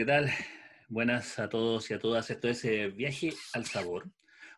[0.00, 0.30] ¿qué tal?
[0.88, 2.30] Buenas a todos y a todas.
[2.30, 4.10] Esto es eh, Viaje al Sabor,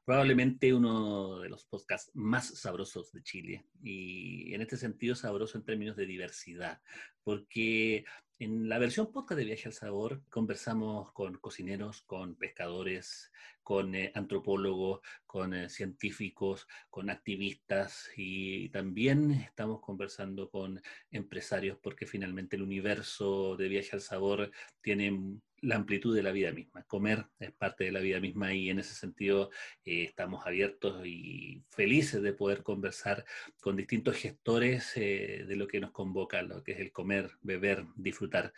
[0.05, 3.67] probablemente uno de los podcasts más sabrosos de Chile.
[3.83, 6.81] Y en este sentido, sabroso en términos de diversidad,
[7.25, 8.05] porque
[8.39, 13.31] en la versión podcast de Viaje al Sabor conversamos con cocineros, con pescadores,
[13.63, 22.07] con eh, antropólogos, con eh, científicos, con activistas y también estamos conversando con empresarios porque
[22.07, 26.83] finalmente el universo de Viaje al Sabor tiene la amplitud de la vida misma.
[26.85, 29.51] Comer es parte de la vida misma y en ese sentido
[29.85, 33.25] eh, estamos abiertos y felices de poder conversar
[33.61, 38.53] con distintos gestores de lo que nos convoca, lo que es el comer, beber, disfrutar.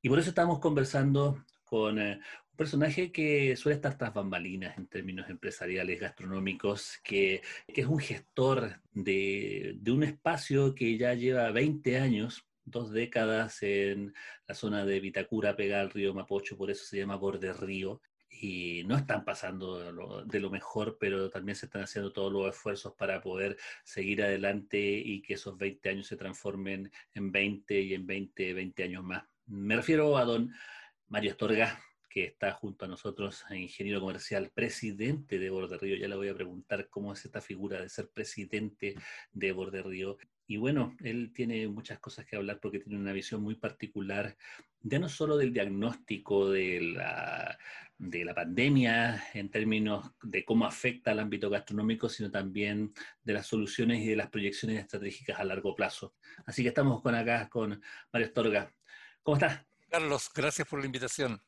[0.00, 1.98] Y por eso estamos conversando con
[2.54, 9.76] personaje que suele estar tras bambalinas en términos empresariales, gastronómicos, que, es un gestor de,
[9.86, 14.14] un espacio que ya lleva 20 años, dos décadas en
[14.46, 18.00] la zona de Vitacura, pegada al río Mapocho, por eso se llama Borde Río.
[18.40, 19.78] Y no están pasando
[20.24, 24.78] de lo, mejor, pero también se están haciendo todos los esfuerzos para poder seguir adelante
[24.78, 29.22] y que esos 20 años se transformen en 20 y en 20, 20 años más.
[29.46, 30.52] Me refiero a don
[31.06, 31.78] Mario Astorga,
[32.14, 35.96] que está junto a nosotros, ingeniero comercial, presidente de Borde Río.
[35.96, 38.94] Ya le voy a preguntar cómo es esta figura de ser presidente
[39.32, 40.16] de Borde Río.
[40.46, 44.36] Y bueno, él tiene muchas cosas que hablar porque tiene una visión muy particular,
[44.82, 47.58] ya no solo del diagnóstico de la,
[47.96, 52.92] de la pandemia en términos de cómo afecta al ámbito gastronómico, sino también
[53.22, 56.14] de las soluciones y de las proyecciones estratégicas a largo plazo.
[56.44, 57.80] Así que estamos con acá con
[58.12, 58.74] Mario Estorga.
[59.22, 59.64] ¿Cómo estás?
[59.88, 61.40] Carlos, gracias por la invitación.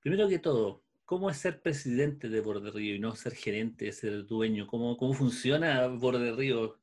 [0.00, 4.24] Primero que todo, ¿cómo es ser presidente de Borde Río y no ser gerente, ser
[4.24, 4.66] dueño?
[4.66, 6.79] ¿Cómo, cómo funciona Borde Río?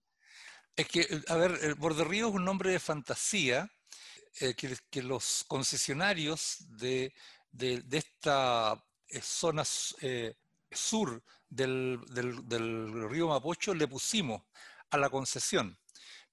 [0.78, 3.68] Es que, a ver, el Borde Río es un nombre de fantasía
[4.40, 7.16] eh, que, los concesionarios de,
[7.52, 9.64] de, esta eh, zona
[10.02, 10.36] eh,
[10.70, 14.44] sur del, del río Mapocho le pusimos
[14.92, 15.80] a la concesión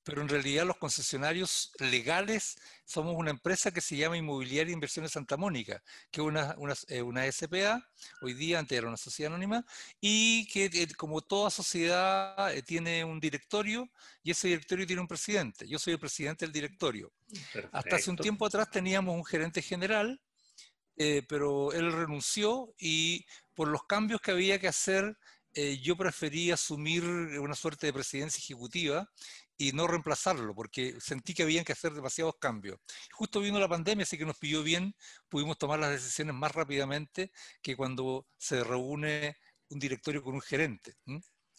[0.04, 5.38] pero en realidad los concesionarios legales somos una empresa que se llama Inmobiliaria Inversiones Santa
[5.38, 7.82] Mónica, que es una, una, eh, SPA,
[8.20, 9.64] hoy día antes era una sociedad anónima,
[10.00, 13.90] y que eh, como toda sociedad eh, tiene un directorio
[14.22, 15.66] y ese directorio tiene un presidente.
[15.66, 17.10] Yo soy el presidente del directorio.
[17.72, 20.20] Hasta hace un tiempo atrás teníamos un gerente general,
[21.28, 25.16] pero él renunció y por los cambios que había que hacer,
[25.82, 29.10] yo preferí asumir una suerte de presidencia ejecutiva
[29.56, 32.78] y no reemplazarlo, porque sentí que habían que hacer demasiados cambios.
[33.12, 34.94] Justo vino la pandemia, así que nos pidió bien,
[35.28, 37.30] pudimos tomar las decisiones más rápidamente
[37.62, 39.36] que cuando se reúne
[39.68, 40.94] un directorio con un gerente.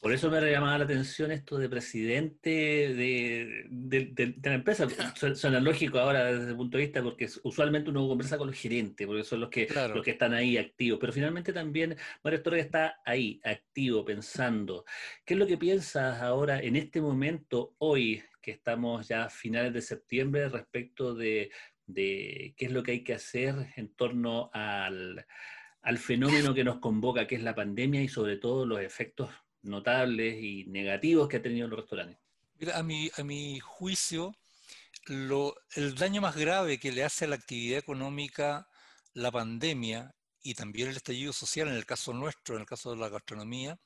[0.06, 4.88] Por eso me llamaba la atención esto de presidente de, la empresa.
[5.34, 9.08] Suena lógico ahora desde el punto de vista, porque usualmente uno conversa con los gerentes,
[9.08, 11.00] porque son los que, los que están ahí activos.
[11.02, 14.86] Pero finalmente también Mario Torres está ahí, activo, pensando.
[15.26, 19.74] ¿Qué es lo que piensas ahora, en este momento, hoy, que estamos ya a finales
[19.74, 21.50] de septiembre, respecto de,
[21.96, 25.26] qué es lo que hay que hacer en torno al,
[25.82, 29.32] al fenómeno que nos convoca, que es la pandemia y sobre todo los efectos
[29.66, 32.18] notables y negativos que ha tenido los restaurantes?
[32.58, 34.36] Mira, a mi, a mi juicio,
[35.08, 38.68] el daño más grave que le hace a la actividad económica
[39.14, 42.98] la pandemia y también el estallido social, en el caso nuestro, en el caso de
[42.98, 43.80] la gastronomía,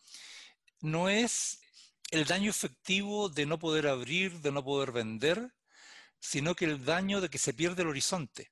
[0.81, 1.61] no es
[2.11, 5.53] el daño efectivo de no poder abrir, de no poder vender,
[6.20, 8.52] sino que el daño de que se pierde el horizonte.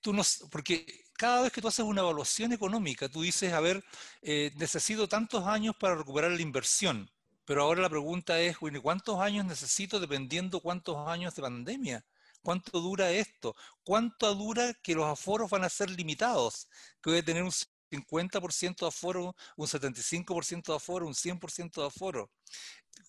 [0.00, 3.84] Tú no, porque cada vez que tú haces una evaluación económica, tú dices, a ver,
[4.22, 7.10] eh, necesito tantos años para recuperar la inversión,
[7.44, 12.04] pero ahora la pregunta es, ¿cuántos años necesito dependiendo cuántos años de pandemia?
[12.42, 13.56] ¿Cuánto dura esto?
[13.84, 16.68] ¿Cuánto dura que los aforos van a ser limitados?
[17.02, 17.52] Que voy a tener un
[17.90, 22.30] 50% de aforo, un 75% de aforo, un 100% de aforo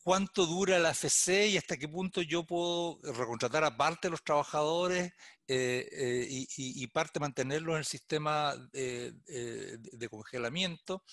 [0.04, 4.24] cuánto dura la FC y hasta qué punto yo puedo recontratar a parte de los
[4.24, 5.12] trabajadores
[5.48, 11.04] eh, eh, y, parte mantenerlos en el sistema eh, de congelamiento.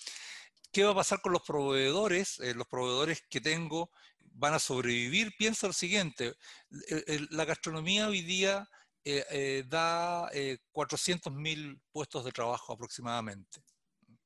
[0.71, 2.39] ¿Qué va a pasar con los proveedores?
[2.55, 5.33] los proveedores que tengo van a sobrevivir.
[5.37, 6.33] Piensa lo siguiente,
[7.29, 8.67] la gastronomía hoy día
[9.69, 13.61] da 400.000 puestos de trabajo aproximadamente.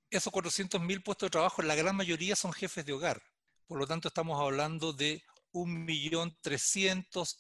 [0.10, 3.22] Esos 400.000 puestos de trabajo, la gran mayoría son jefes de hogar.
[3.68, 5.22] Por lo tanto, estamos hablando de
[5.54, 7.38] 1.300.000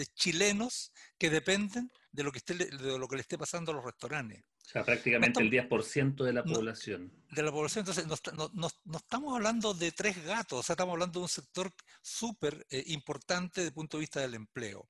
[0.00, 3.74] de chilenos que dependen de lo que, esté, de lo que le esté pasando a
[3.74, 4.42] los restaurantes.
[4.66, 7.12] O sea, prácticamente el 10% de la población.
[7.30, 11.24] de la población, entonces no, estamos hablando de tres gatos, o sea, estamos hablando de
[11.24, 14.88] un sector súper eh, importante desde el punto de vista del empleo.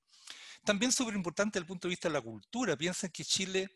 [0.64, 2.76] También súper importante desde el punto de vista de la cultura.
[2.76, 3.70] Piensen que Chile,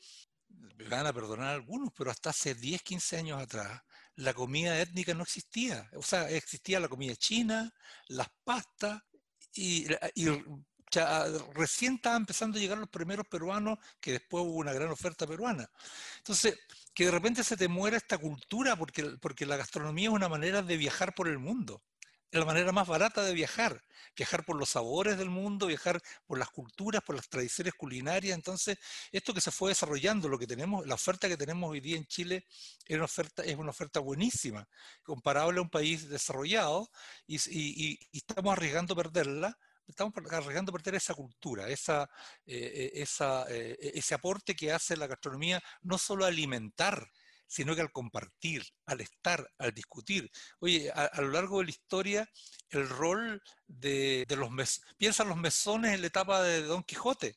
[0.49, 3.83] me van a perdonar algunos, pero hasta hace 10, 15 años atrás,
[4.17, 5.89] la comida étnica no existía.
[5.95, 7.73] O sea, existía la comida china,
[8.09, 9.03] las pastas,
[9.57, 10.29] y, y
[10.97, 15.27] Ah, recién estaban empezando a llegar los primeros peruanos, que después hubo una gran oferta
[15.27, 15.69] peruana.
[16.19, 16.59] Entonces,
[16.93, 20.63] que de repente se te muera esta cultura, porque, porque la gastronomía es una manera
[20.63, 21.83] de viajar por el mundo.
[22.35, 23.81] La manera más barata de viajar.
[24.17, 28.35] Viajar por los sabores del mundo, viajar por las culturas, por las tradiciones culinarias.
[28.35, 28.77] Entonces,
[29.13, 32.07] esto que se fue desarrollando, lo que tenemos, la oferta que tenemos hoy día en
[32.07, 32.45] Chile
[32.87, 34.69] es una oferta, es una oferta buenísima,
[35.05, 36.91] comparable a un país desarrollado,
[37.27, 42.09] y, y estamos arriesgando perderla estamos arriesgando perder esa cultura, esa,
[42.47, 47.11] eh, eh, eh, e, ese aporte que hace la gastronomía, no solo alimentar,
[47.55, 50.29] sino que al compartir, al estar, al discutir.
[50.59, 52.29] Oye, a, lo largo de la historia,
[52.71, 57.37] el rol de, de los mesones, piensa los mesones en la etapa de Don Quijote.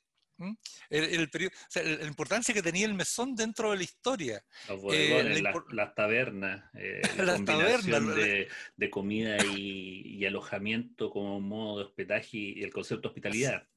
[0.89, 1.29] El,
[1.73, 4.43] la importancia que tenía el mesón dentro de la historia.
[4.67, 12.37] Los bodegones, las tabernas, eh, la combinación de, comida y, alojamiento como modo de hospedaje
[12.37, 13.67] y el concepto de hospitalidad.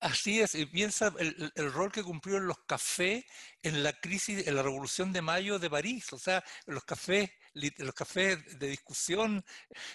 [0.00, 3.24] Así es, y piensa el, rol que cumplió en los cafés
[3.62, 7.94] en la crisis, en la Revolución de Mayo de París, o sea, los cafés, los
[7.94, 9.44] cafés de discusión.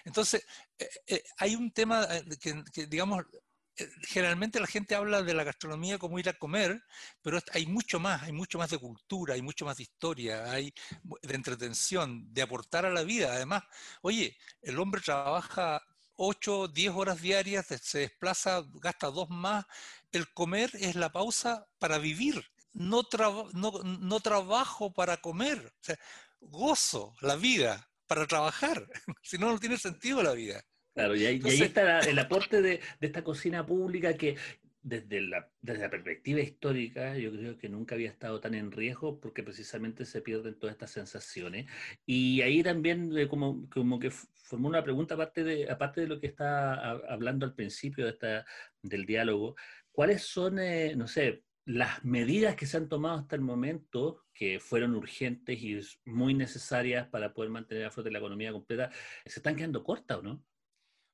[0.04, 0.46] Entonces,
[0.78, 2.06] eh, eh, hay un tema
[2.42, 3.24] que, que, digamos,
[3.78, 6.84] eh, generalmente la gente habla de la gastronomía como ir a comer,
[7.22, 10.74] pero hay mucho más, hay mucho más de cultura, hay mucho más de historia, hay
[11.22, 13.34] de entretención, de aportar a la vida.
[13.34, 13.64] Además,
[14.02, 15.82] oye, el hombre trabaja
[16.16, 19.66] 8, 10 horas diarias, se desplaza, gasta dos más.
[20.12, 22.44] El comer es la pausa para vivir,
[22.74, 23.04] no,
[23.54, 25.60] no, trabajo para comer.
[25.60, 26.00] O sea,
[26.40, 28.88] gozo la vida para trabajar,
[29.22, 30.64] si no, no tiene sentido la vida.
[30.94, 34.38] Claro, y ahí, está el aporte de, esta cocina pública que
[34.84, 39.20] desde la, desde la perspectiva histórica yo creo que nunca había estado tan en riesgo
[39.20, 41.68] porque precisamente se pierden todas estas sensaciones.
[42.06, 46.20] Y ahí también eh, como, como que formó una pregunta aparte de, aparte de lo
[46.20, 48.46] que está hablando al principio de esta,
[48.82, 49.56] del diálogo,
[49.92, 54.60] ¿cuáles son, eh, no sé, las medidas que se han tomado hasta el momento, que
[54.60, 58.92] fueron urgentes y muy necesarias para poder mantener a flote la economía completa,
[59.26, 60.44] se están quedando cortas o no?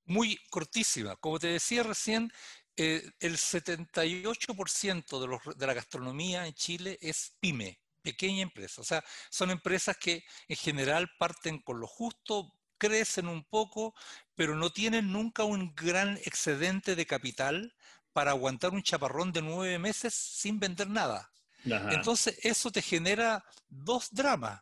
[0.10, 1.16] muy cortísima.
[1.16, 2.32] Como te decía recién,
[2.80, 8.82] eh, el 78% de, los, de la gastronomía en Chile es pyme, pequeña empresa.
[8.82, 13.94] O sea, son empresas que en general parten con lo justo, crecen un poco,
[14.36, 17.76] pero no tienen nunca un gran excedente de capital
[18.14, 21.32] para aguantar un chaparrón de nueve meses sin vender nada.
[21.66, 24.62] Entonces, eso te genera dos dramas.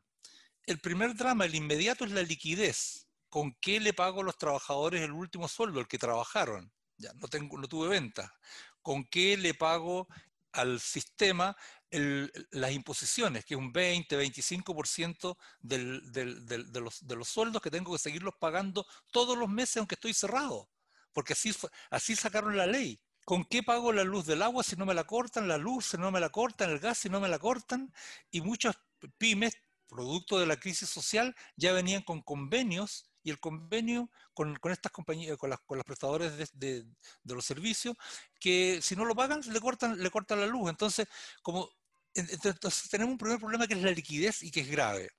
[0.66, 3.08] El primer drama, el inmediato, es la liquidez.
[3.30, 6.71] ¿con qué le pago a los trabajadores el último sueldo, el que trabajaron?
[6.97, 8.33] Ya, no, tengo, no tuve venta.
[8.81, 10.07] ¿Con qué le pago
[10.51, 11.56] al sistema
[11.89, 17.94] las imposiciones, que es un 20, 25% del, de, los, de los sueldos que tengo
[17.94, 20.69] que seguirlos pagando todos los meses aunque estoy cerrado?
[21.13, 21.51] Porque así,
[21.89, 22.99] así sacaron la ley.
[23.25, 25.47] ¿Con qué pago la luz del agua si no me la cortan?
[25.47, 27.92] La luz si no me la cortan, el gas si no me la cortan.
[28.31, 28.77] Y muchas
[29.18, 29.54] pymes,
[29.87, 35.36] producto de la crisis social, ya venían con convenios y el convenio con, estas compañías,
[35.36, 36.86] con, las, con los prestadores de,
[37.26, 37.94] los servicios,
[38.40, 40.69] que si no lo pagan, le cortan, le cortan la luz.
[40.69, 41.10] Entonces,
[41.42, 41.69] como,
[42.14, 45.10] entonces tenemos un primer problema que es la liquidez y que es grave.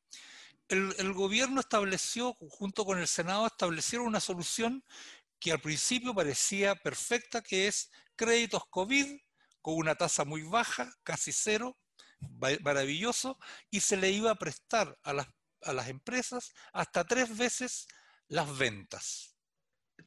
[0.69, 4.83] El, el gobierno estableció, junto con el Senado, establecieron una solución
[5.39, 9.19] que al principio parecía perfecta, que es créditos COVID
[9.61, 11.77] con una tasa muy baja, casi cero,
[12.63, 13.39] maravilloso,
[13.71, 15.27] y se le iba a prestar a las,
[15.63, 17.87] a las empresas hasta tres veces
[18.29, 19.37] las ventas.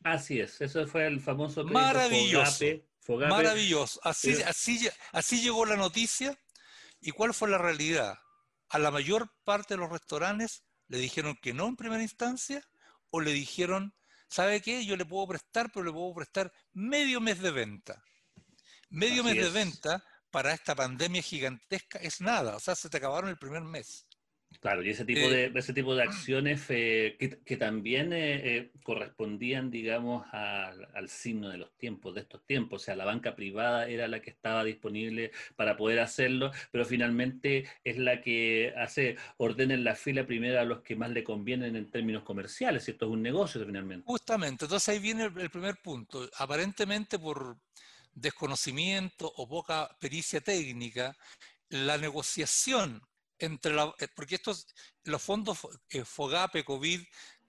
[0.03, 2.65] Así es, eso fue el famoso maravilloso,
[3.07, 3.99] maravilloso.
[4.03, 6.37] Así, eh, así, así llegó la noticia.
[7.01, 8.15] ¿Y cuál fue la realidad?
[8.69, 12.63] A la mayor parte de los restaurantes le dijeron que no en primera instancia
[13.09, 13.93] o le dijeron,
[14.29, 14.85] ¿sabe qué?
[14.85, 18.03] Yo le puedo prestar, pero le puedo prestar medio mes de venta.
[18.89, 23.29] Medio mes de venta para esta pandemia gigantesca es nada, o sea, se te acabaron
[23.29, 24.07] el primer mes.
[24.59, 29.71] Claro, y ese tipo de, ese tipo de acciones eh, que, también eh, eh, correspondían,
[29.71, 32.81] digamos, al signo de los tiempos, de estos tiempos.
[32.81, 37.65] O sea, la banca privada era la que estaba disponible para poder hacerlo, pero finalmente
[37.83, 41.75] es la que hace, ordena en la fila primero a los que más le convienen
[41.75, 44.05] en términos comerciales, y esto es un negocio finalmente.
[44.05, 46.29] Justamente, entonces ahí viene el primer punto.
[46.37, 47.57] Aparentemente por
[48.13, 51.15] desconocimiento o poca pericia técnica,
[51.69, 53.01] la negociación
[53.41, 54.67] entre la, eh, porque estos,
[55.03, 57.01] los fondos eh, FOGAPE, COVID,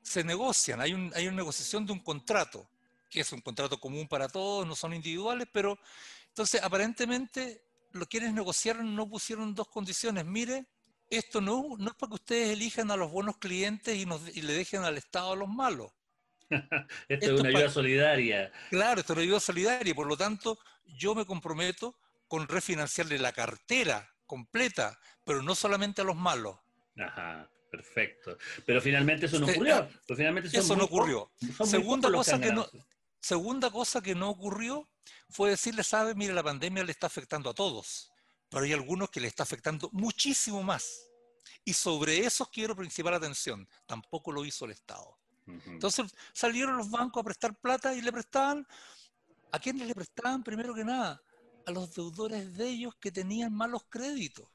[0.03, 2.69] se negocian, hay, un, hay una negociación de un contrato,
[3.09, 5.79] que es un contrato común para todos, no son individuales, pero
[6.29, 10.25] entonces aparentemente lo quienes negociaron no pusieron dos condiciones.
[10.25, 10.67] Mire,
[11.11, 14.43] esto no, no es para que ustedes elijan a los buenos clientes y, nos, y
[14.43, 15.93] le dejen al Estado a los malos.
[17.09, 18.53] esto, es una ayuda solidaria.
[18.71, 21.95] Claro, esto es una ayuda solidaria por lo tanto yo me comprometo
[22.29, 26.57] con refinanciarle la cartera completa, pero no solamente a los malos.
[26.97, 28.39] Ajá, perfecto.
[28.65, 29.87] Pero finalmente eso no ocurrió.
[30.51, 31.31] eso no ocurrió.
[31.67, 32.67] Segunda cosa, que no,
[33.21, 34.89] segunda cosa que no ocurrió
[35.29, 38.11] fue decirle, sabe, mire, la pandemia le está afectando a todos,
[38.49, 41.11] pero hay algunos que le está afectando muchísimo más.
[41.63, 43.69] Y sobre esos quiero principal atención.
[43.85, 45.19] Tampoco lo hizo el Estado.
[45.67, 48.67] Entonces salieron los bancos a prestar plata y le prestaban.
[49.51, 51.21] ¿A quiénes le prestaban primero que nada?
[51.67, 54.49] A los deudores de ellos que tenían malos créditos.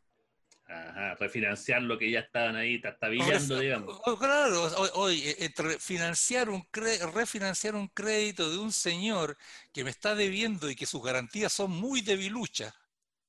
[0.70, 4.02] Ajá, refinanciar lo que ya estaban ahí trastabillando, digamos.
[4.20, 4.64] claro,
[4.96, 6.68] hoy, e, entre financiar un
[7.14, 9.38] refinanciar un crédito de un señor
[9.72, 12.74] que me está debiendo y que sus garantías son muy debiluchas,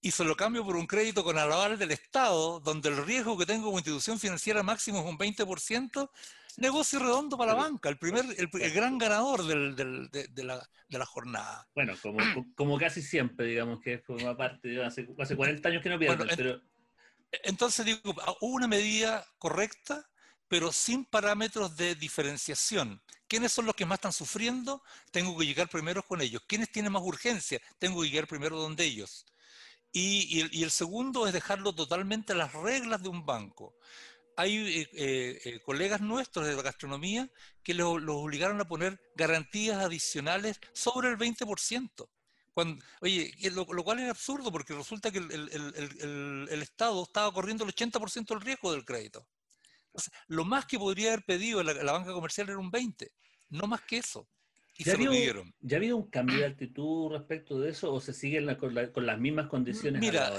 [0.00, 3.47] y se lo cambio por un crédito con aval del Estado, donde el riesgo que
[3.47, 6.11] tengo como institución financiera máximo es un 20%,
[6.59, 11.67] negocio redondo para la banca, el primer, el, gran ganador de, la, jornada.
[11.75, 12.19] Bueno, como,
[12.55, 16.29] como, casi siempre, digamos que forma parte, de hace, hace 40 años que no pierden,
[16.37, 16.61] pero...
[17.45, 20.09] Entonces digo, ah, hubo una medida correcta,
[20.49, 23.03] pero sin parámetros de diferenciación.
[23.29, 24.83] ¿Quiénes son los que más están sufriendo?
[25.12, 26.43] Tengo que llegar primero con ellos.
[26.47, 27.61] ¿Quiénes tienen más urgencia?
[27.79, 29.27] Tengo que llegar primero donde ellos.
[29.93, 33.75] Y, y, y, el segundo es dejarlo totalmente a las reglas de un banco
[34.38, 37.28] hay eh, eh, eh, colegas nuestros de la gastronomía
[37.61, 42.09] que los obligaron a poner garantías adicionales sobre el 20%.
[42.54, 48.28] Cuando, oye, lo, cual es absurdo porque resulta que el, Estado estaba corriendo el 80%
[48.28, 49.26] del riesgo del crédito.
[50.28, 53.11] lo más que podría haber pedido la, la banca comercial era un 20%,
[53.50, 54.28] no más que eso.
[54.80, 59.18] ¿Ya, ha habido un cambio de actitud respecto de eso o se siguen con, las
[59.18, 60.00] mismas condiciones?
[60.00, 60.32] Mira,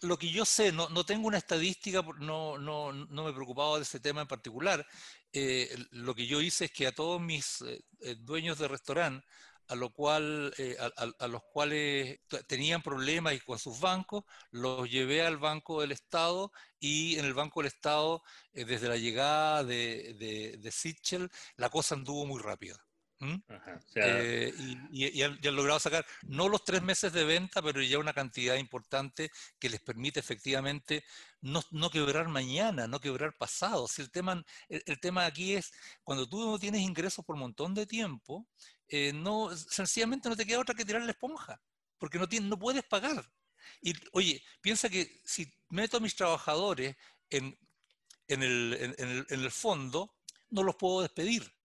[0.00, 4.00] lo, que yo sé, no, tengo una estadística, no, no, no me preocupaba de ese
[4.00, 4.86] tema en particular.
[5.34, 9.26] Eh, lo que yo hice es que a todos mis eh, eh, dueños de restaurante,
[9.68, 10.54] a, lo cual,
[11.18, 16.52] a, los cuales tenían problemas y con sus bancos, los llevé al Banco del Estado
[16.78, 21.96] y en el Banco del Estado, desde la llegada de, de, de Sichel, la cosa
[21.96, 22.85] anduvo muy rápida.
[23.18, 23.36] ¿Mm?
[23.94, 24.52] Eh,
[24.90, 29.30] y, han, logrado sacar no los tres meses de venta, pero ya una cantidad importante
[29.58, 31.02] que les permite efectivamente
[31.40, 33.88] no, quebrar mañana, no quebrar pasado.
[33.88, 37.74] Si el, tema, el, tema aquí es, cuando tú no tienes ingresos por un montón
[37.74, 38.46] de tiempo,
[38.88, 41.60] eh, no, sencillamente no te queda otra que tirar la esponja,
[41.98, 43.30] porque no, tienes, no puedes pagar.
[43.80, 46.96] Y oye, piensa que si meto a mis trabajadores
[47.30, 47.58] en,
[48.28, 50.14] en, el, en el fondo,
[50.50, 51.55] no los puedo despedir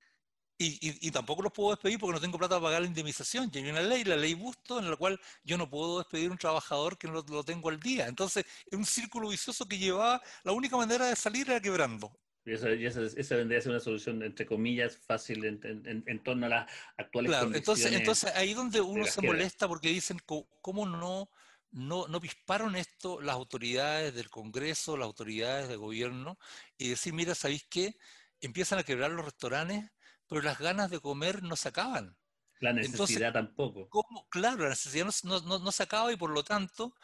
[0.61, 3.49] y, tampoco los puedo despedir porque no tengo plata para pagar la indemnización.
[3.53, 6.31] Y hay una ley, la ley Busto, en la cual yo no puedo despedir a
[6.31, 8.07] un trabajador que no lo, tengo al día.
[8.07, 12.11] Entonces, es un círculo vicioso que llevaba, la única manera de salir era quebrando.
[12.45, 17.29] Y esa, vendría a ser una solución, entre comillas, fácil en, torno a las actuales
[17.29, 21.29] claro, Entonces, entonces ahí donde uno se molesta porque dicen, ¿cómo no,
[21.71, 26.39] no, no pisparon esto las autoridades del Congreso, las autoridades de gobierno?
[26.79, 27.95] Y decir, mira, ¿sabéis qué?
[28.39, 29.91] Empiezan a quebrar los restaurantes
[30.31, 32.17] pero las ganas de comer no se acaban.
[32.61, 33.89] La necesidad tampoco.
[33.89, 34.29] ¿cómo?
[34.29, 36.95] Claro, la necesidad no, se acaba y por lo tanto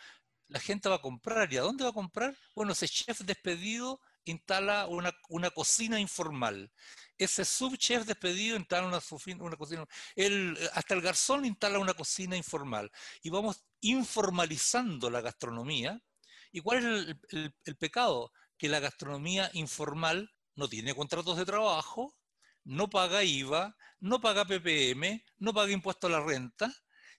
[0.47, 1.51] la gente va a comprar.
[1.51, 2.37] ¿Y a dónde va a comprar?
[2.55, 6.71] Bueno, ese chef despedido instala una, una cocina informal.
[7.17, 9.01] Ese subchef despedido instala una,
[9.43, 9.85] una cocina.
[10.15, 12.89] El, hasta el garzón instala una cocina informal.
[13.23, 16.01] Y vamos informalizando la gastronomía.
[16.53, 16.85] ¿Y cuál es
[17.31, 18.31] el, el pecado?
[18.57, 22.17] Que la gastronomía informal no tiene contratos de trabajo,
[22.67, 26.73] no paga IVA, no paga PPM, no paga impuesto a la renta,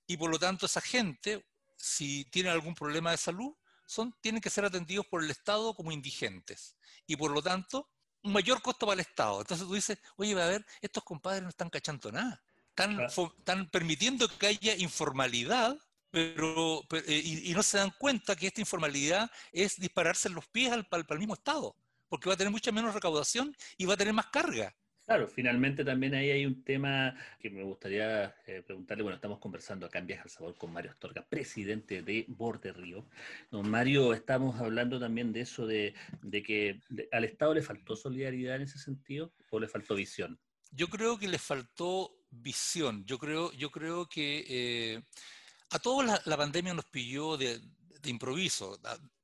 [0.07, 3.55] y por lo tanto esa gente, si tiene algún problema de salud,
[3.87, 6.77] son, tienen que ser atendidos por el Estado como indigentes.
[7.07, 7.89] Y por lo tanto,
[8.23, 9.41] un mayor costo para el Estado.
[9.41, 12.43] Entonces tú dices, oye, a ver, estos compadres no están cachando nada.
[12.69, 15.79] Están, están permitiendo que haya informalidad
[16.11, 20.73] pero, eh, y, no se dan cuenta que esta informalidad es dispararse en los pies
[20.73, 21.77] al, al mismo Estado,
[22.09, 24.75] porque va a tener mucha menos recaudación y va a tener más carga.
[25.09, 29.03] Claro, finalmente también ahí hay un tema que me gustaría eh, preguntarle.
[29.03, 33.07] Bueno, estamos conversando acá en Viaje al Sabor con Mario Astorga, presidente de Borde Río.
[33.51, 35.95] Don Mario, estamos hablando también de eso, de,
[36.45, 40.39] que al Estado le faltó solidaridad en ese sentido o le faltó visión.
[40.73, 43.07] Yo creo que le faltó visión.
[43.07, 45.03] Yo creo, yo creo que eh,
[45.71, 47.59] a todos la, pandemia nos pilló de,
[48.03, 48.79] de improviso.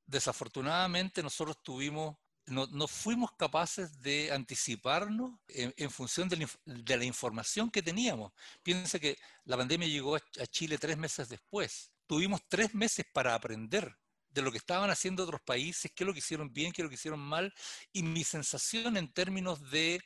[0.06, 8.32] Desafortunadamente nosotros tuvimos no, fuimos capaces de anticiparnos en, función de la, información que teníamos.
[8.62, 11.90] Piensa que la pandemia llegó a, Chile tres meses después.
[12.06, 13.96] Tuvimos tres meses para aprender
[14.28, 16.84] de lo que estaban haciendo otros países, qué es lo que hicieron bien, qué es
[16.84, 17.54] lo que hicieron mal,
[17.92, 20.00] y mi sensación en términos de,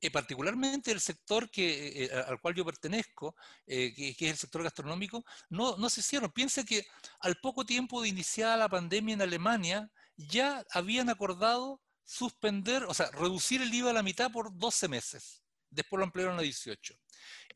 [0.00, 3.34] eh, particularmente el sector que, eh, al cual yo pertenezco,
[3.66, 6.30] eh, que, es el sector gastronómico, no, no se hicieron.
[6.30, 6.86] Piensa que
[7.20, 9.90] al poco tiempo de iniciar la pandemia en Alemania,
[10.28, 15.42] ya habían acordado suspender, o sea, reducir el IVA a la mitad por 12 meses.
[15.70, 16.94] Después lo ampliaron a 18.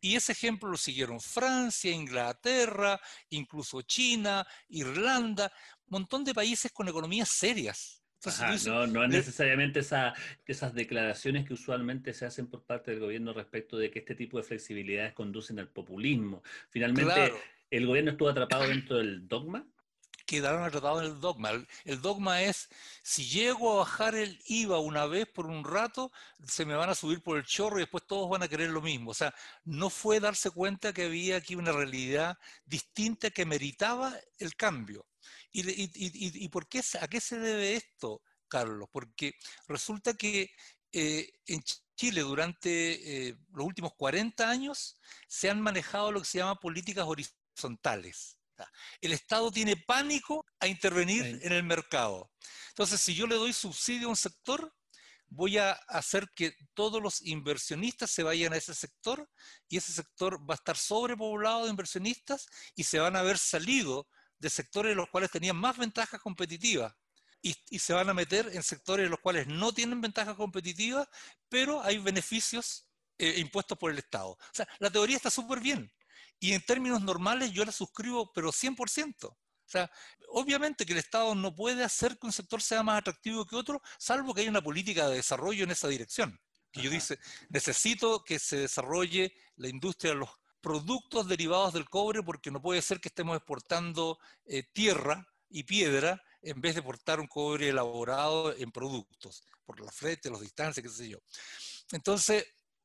[0.00, 5.52] Y ese ejemplo lo siguieron Francia, Inglaterra, incluso China, Irlanda,
[5.86, 8.02] un montón de países con economías serias.
[8.66, 13.76] no, no es necesariamente esas declaraciones que usualmente se hacen por parte del gobierno respecto
[13.76, 16.42] de que este tipo de flexibilidades conducen al populismo.
[16.70, 17.34] Finalmente,
[17.70, 19.66] el gobierno estuvo atrapado dentro del dogma
[20.26, 21.50] quedaron atratados en el dogma.
[21.84, 22.68] El, dogma es,
[23.02, 26.12] si llego a bajar el IVA una vez por un rato,
[26.46, 28.80] se me van a subir por el chorro y después todos van a querer lo
[28.80, 29.10] mismo.
[29.10, 34.54] O sea, no fue darse cuenta que había aquí una realidad distinta que meritaba el
[34.56, 35.06] cambio.
[35.52, 38.88] ¿Y, por qué, a qué se debe esto, Carlos?
[38.92, 39.34] Porque
[39.68, 40.50] resulta que
[40.92, 41.62] eh, en
[41.96, 47.06] Chile durante eh, los últimos 40 años se han manejado lo que se llama políticas
[47.06, 48.38] horizontales.
[49.00, 52.30] El Estado tiene pánico a intervenir en el mercado.
[52.70, 54.74] Entonces, si yo le doy subsidio a un sector,
[55.28, 59.28] voy a hacer que todos los inversionistas se vayan a ese sector
[59.68, 64.08] y ese sector va a estar sobrepoblado de inversionistas y se van a haber salido
[64.38, 66.94] de sectores en los cuales tenían más ventajas competitivas
[67.44, 71.06] y, se van a meter en sectores en los cuales no tienen ventajas competitivas,
[71.48, 72.88] pero hay beneficios
[73.18, 74.30] eh, impuestos por el Estado.
[74.30, 75.92] O sea, la teoría está súper bien.
[76.44, 79.24] Y en términos normales yo la suscribo, pero 100%.
[79.24, 79.90] O sea,
[80.28, 83.80] obviamente que el Estado no puede hacer que un sector sea más atractivo que otro,
[83.98, 86.38] salvo que haya una política de desarrollo en esa dirección.
[86.70, 90.28] Que yo dice, necesito que se desarrolle la industria de los
[90.60, 96.22] productos derivados del cobre, porque no puede ser que estemos exportando eh, tierra y piedra
[96.42, 100.90] en vez de exportar un cobre elaborado en productos, por la frente, las distancias, qué
[100.90, 101.20] sé yo.
[101.90, 102.44] Entonces,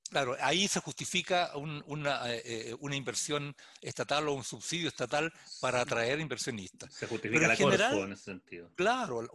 [0.09, 5.81] Claro, ahí se justifica una, eh, eh, una, inversión estatal o un subsidio estatal para
[5.81, 6.93] atraer inversionistas.
[6.93, 8.71] Se justifica la general, en ese sentido.
[8.75, 9.29] Claro,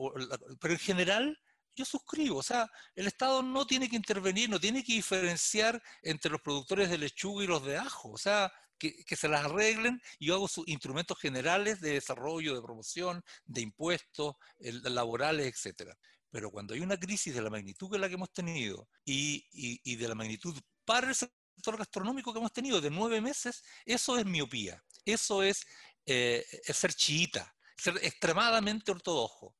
[0.60, 1.40] pero en general
[1.76, 6.32] yo suscribo, o sea, el Estado no tiene que intervenir, no tiene que diferenciar entre
[6.32, 10.02] los productores de lechuga y los de ajo, o sea, que, que se las arreglen
[10.18, 15.96] y yo hago sus instrumentos generales de desarrollo, de promoción, de impuestos laborales, etcétera.
[16.34, 19.94] Pero cuando hay una crisis de la magnitud que la que hemos tenido y, y,
[19.94, 24.26] de la magnitud para el sector gastronómico que hemos tenido de nueve meses, eso es
[24.26, 25.64] miopía, eso es,
[26.04, 29.54] eh, es ser chiita, ser extremadamente ortodoxo.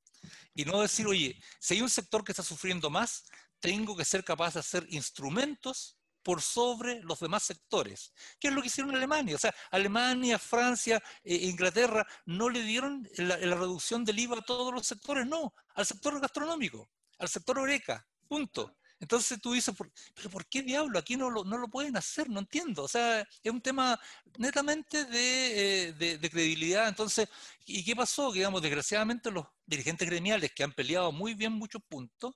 [0.52, 3.22] Y no decir, oye, si hay un sector que está sufriendo más,
[3.60, 8.12] tengo que ser capaz de hacer instrumentos por sobre los demás sectores.
[8.40, 9.36] ¿Qué es lo que hicieron Alemania?
[9.36, 14.72] O sea, Alemania, Francia, eh, Inglaterra no le dieron la, reducción del IVA a todos
[14.74, 18.74] los sectores, no, al sector gastronómico, al sector oreca, punto.
[19.00, 19.74] Entonces tú dices,
[20.14, 20.98] ¿pero por qué diablo?
[20.98, 22.84] Aquí no lo, no lo pueden hacer, no entiendo.
[22.84, 24.00] O sea, es un tema
[24.38, 26.88] netamente de, eh, de, credibilidad.
[26.88, 27.28] Entonces,
[27.66, 28.32] ¿y qué pasó?
[28.32, 32.34] digamos, desgraciadamente los dirigentes gremiales que han peleado muy bien muchos puntos,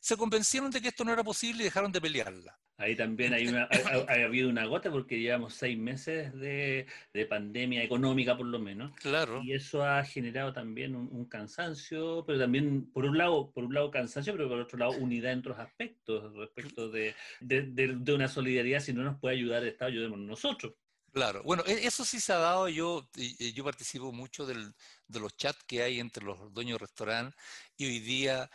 [0.00, 2.58] se convencieron de que esto no era posible y dejaron de pelearla.
[2.78, 3.66] Ahí también hay una,
[4.08, 6.86] ha, habido una gota porque llevamos seis meses de,
[7.28, 8.94] pandemia económica por lo menos.
[9.00, 9.40] Claro.
[9.42, 13.90] Y eso ha generado también un, cansancio, pero también, por un lado, por un lado
[13.90, 18.80] cansancio, pero por otro lado unidad en otros aspectos respecto de, de, una solidaridad.
[18.80, 20.74] Si no nos puede ayudar el Estado, ayudémonos nosotros.
[21.12, 23.08] Claro, bueno, e, eso sí se ha dado, yo,
[23.54, 24.74] yo participo mucho del,
[25.08, 27.36] de los chats que hay entre los dueños de restaurante
[27.76, 28.50] y hoy día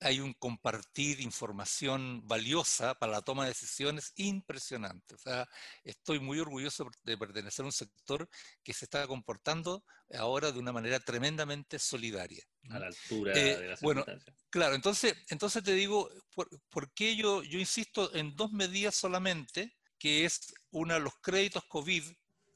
[0.00, 5.14] hay un compartir información valiosa para la toma de decisiones impresionante.
[5.14, 5.48] O sea,
[5.84, 8.28] estoy muy orgulloso de pertenecer a un sector
[8.62, 12.44] que se está comportando ahora de una manera tremendamente solidaria.
[12.70, 14.04] A la altura eh, de las Bueno,
[14.50, 19.76] claro, entonces, entonces te digo, ¿por, qué yo, yo insisto en dos medidas solamente?
[19.98, 22.04] Que es una, los créditos COVID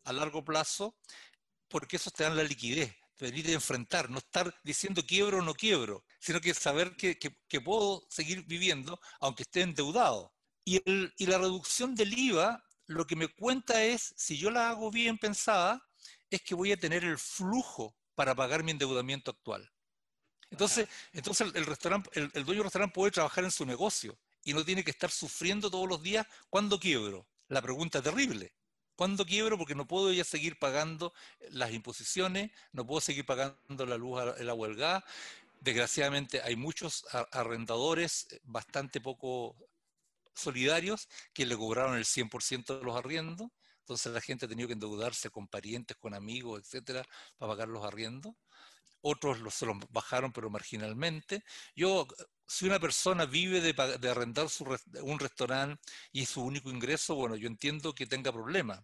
[0.04, 0.94] a largo plazo
[1.68, 5.54] porque eso te dan la liquidez, venir a enfrentar, no estar diciendo quiebro o no
[5.54, 7.16] quiebro, sino que saber que,
[7.64, 10.32] puedo seguir viviendo aunque esté endeudado.
[10.64, 14.90] Y, y la reducción del IVA, lo que me cuenta es, si yo la hago
[14.90, 15.82] bien pensada,
[16.28, 19.70] es que voy a tener el flujo para pagar mi endeudamiento actual.
[20.50, 24.64] Entonces, entonces el, restaurante, el, dueño del restaurante puede trabajar en su negocio y no
[24.64, 27.26] tiene que estar sufriendo todos los días cuándo quiebro.
[27.48, 28.52] La pregunta terrible.
[29.00, 29.56] ¿Cuándo quiebro?
[29.56, 31.14] Porque no puedo ya seguir pagando
[31.52, 35.02] las imposiciones, no puedo seguir pagando la luz, el agua, el gas.
[35.58, 39.56] Desgraciadamente hay muchos arrendadores eh, bastante poco
[40.34, 43.48] solidarios que le cobraron el 100% de los arriendos.
[43.78, 47.02] Entonces la gente ha tenido que endeudarse con parientes, con amigos, etcétera,
[47.38, 48.34] para pagar los arriendos
[49.02, 51.42] otros se los bajaron pero marginalmente.
[51.74, 52.06] Yo
[52.50, 54.48] si una persona vive de, arrendar
[55.02, 58.82] un restaurante y es su único ingreso, bueno, yo entiendo que tenga problemas,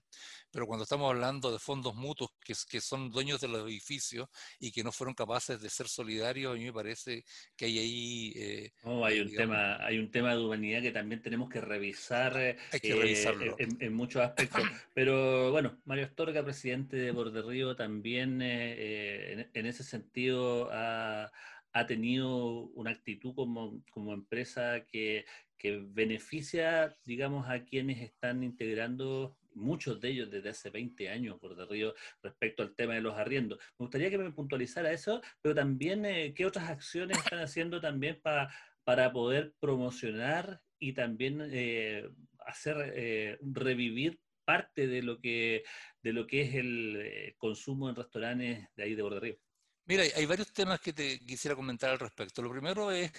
[0.52, 4.28] pero cuando estamos hablando de fondos mutuos que, que, son dueños de los edificios
[4.60, 7.24] y que no fueron capaces de ser solidarios, a mí me parece
[7.56, 8.32] que hay ahí...
[8.36, 8.72] Eh,
[9.04, 13.92] hay, un tema, hay un tema de humanidad que también tenemos que revisar eh, en,
[13.94, 14.62] muchos aspectos.
[14.94, 21.32] Pero bueno, Mario Astorga, presidente de Borde Río, también eh, en, ese sentido ha
[21.76, 25.26] ha tenido una actitud como, como empresa que,
[25.58, 31.54] que, beneficia, digamos, a quienes están integrando, muchos de ellos desde hace 20 años, por
[31.54, 33.58] de Río, respecto al tema de los arriendos.
[33.78, 38.20] Me gustaría que me puntualizara eso, pero también eh, qué otras acciones están haciendo también
[38.22, 38.50] para
[38.84, 42.08] para poder promocionar y también eh,
[42.46, 45.64] hacer eh, revivir parte de lo que
[46.02, 49.45] de lo que es el consumo en restaurantes de ahí de Borde Río.
[49.86, 52.42] Mira, hay varios temas que te quisiera comentar al respecto.
[52.42, 53.12] Lo primero es,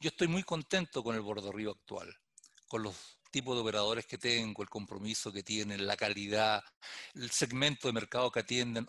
[0.00, 2.14] yo estoy muy contento con el Río actual,
[2.66, 6.64] con los tipos de operadores que tengo, el compromiso que tienen, la calidad,
[7.14, 8.88] el segmento de mercado que atienden.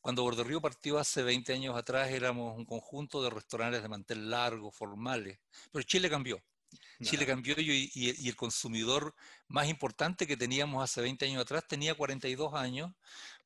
[0.00, 4.70] Cuando Río partió hace 20 años atrás éramos un conjunto de restaurantes de mantel largo,
[4.70, 5.40] formales,
[5.72, 6.40] pero Chile cambió.
[7.02, 9.14] Chile cambió y, y, el consumidor
[9.48, 12.92] más importante que teníamos hace 20 años atrás tenía 42 años.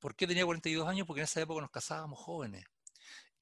[0.01, 1.07] ¿Por qué tenía 42 años?
[1.07, 2.65] Porque en esa época nos casábamos jóvenes.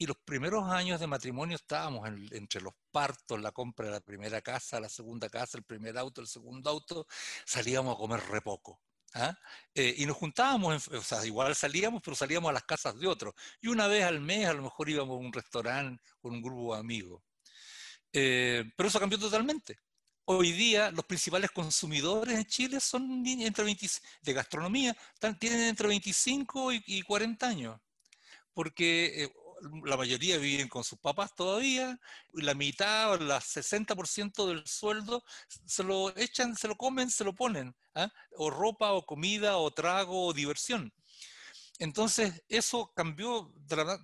[0.00, 4.40] Y los primeros años de matrimonio estábamos entre los partos, la compra de la primera
[4.40, 7.06] casa, la segunda casa, el primer auto, el segundo auto,
[7.44, 8.80] salíamos a comer re poco.
[9.12, 9.36] ¿ah?
[9.74, 13.34] Eh, y nos juntábamos, o sea, igual salíamos, pero salíamos a las casas de otros.
[13.60, 16.72] Y una vez al mes a lo mejor íbamos a un restaurante con un grupo
[16.72, 17.22] de amigos.
[18.10, 19.80] Eh, pero eso cambió totalmente.
[20.24, 23.86] Hoy día los principales consumidores en Chile son entre 20,
[24.22, 24.96] de gastronomía,
[25.38, 27.78] tienen entre 25 y, 40 años
[28.52, 29.32] porque eh,
[29.84, 31.98] la mayoría viven con sus papás todavía,
[32.32, 35.24] la mitad o el 60% del sueldo
[35.66, 38.10] se lo echan, se lo comen, se lo ponen, ¿ah?
[38.36, 40.92] o ropa, o comida, o trago, o diversión.
[41.78, 43.54] Entonces, eso cambió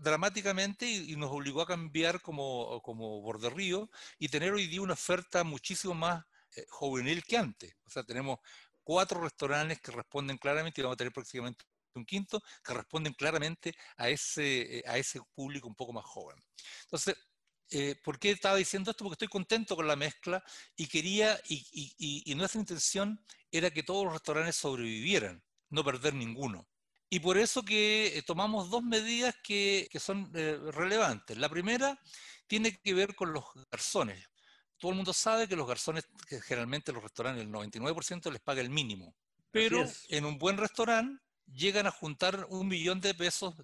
[0.00, 4.94] dramáticamente y, nos obligó a cambiar como, como Borde Río y tener hoy día una
[4.94, 6.24] oferta muchísimo más
[6.56, 7.76] eh, juvenil que antes.
[7.84, 8.38] O sea, tenemos
[8.82, 11.66] cuatro restaurantes que responden claramente y vamos a tener próximamente
[11.98, 16.36] un quinto, que responden claramente a ese, eh, a ese público un poco más joven.
[16.82, 17.16] Entonces,
[17.70, 19.04] eh, ¿por qué estaba diciendo esto?
[19.04, 20.42] Porque estoy contento con la mezcla
[20.76, 26.68] y quería, y, nuestra intención era que todos los restaurantes sobrevivieran, no perder ninguno.
[27.08, 31.36] Y por eso que eh, tomamos dos medidas que, son relevantes.
[31.38, 32.00] La primera
[32.46, 34.24] tiene que ver con los garzones.
[34.78, 38.60] Todo el mundo sabe que los garzones, que generalmente los restaurantes, el 99% les paga
[38.60, 39.14] el mínimo.
[39.50, 43.54] Pero en un buen restaurante llegan a juntar un millón de pesos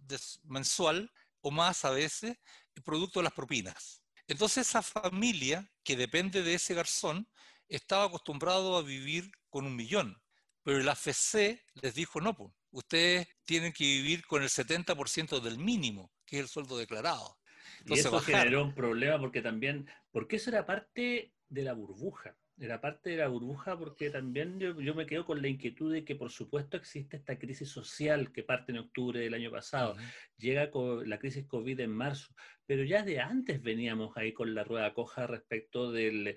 [0.45, 2.37] mensual o más a veces,
[2.85, 4.03] producto de las propinas.
[4.27, 7.29] Entonces esa familia que depende de ese garzón
[7.69, 10.21] estaba acostumbrado a vivir con un millón,
[10.63, 15.59] pero el AFC les dijo, no, pues, ustedes tienen que vivir con el 70% del
[15.59, 17.39] mínimo, que es el sueldo declarado.
[17.81, 22.35] Entonces, y eso generó un problema porque también, porque eso era parte de la burbuja.
[22.59, 26.15] Era parte de la burbuja porque también yo, me quedo con la inquietud de que
[26.15, 29.97] por supuesto existe esta crisis social que parte en octubre del año pasado,
[30.39, 32.35] llega con la crisis COVID en marzo,
[32.67, 36.37] pero ya de antes veníamos ahí con la rueda coja respecto del,